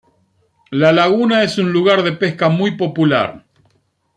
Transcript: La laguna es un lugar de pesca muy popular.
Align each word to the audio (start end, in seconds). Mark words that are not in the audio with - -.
La 0.71 0.91
laguna 0.91 1.43
es 1.43 1.59
un 1.59 1.71
lugar 1.71 2.01
de 2.01 2.11
pesca 2.13 2.49
muy 2.49 2.71
popular. 2.71 3.45